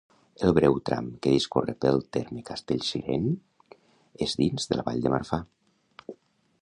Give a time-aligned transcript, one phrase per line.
[0.45, 3.77] El breu tram que discorre pel terme castellcirenc
[4.29, 5.41] és dins de la Vall de Marfà.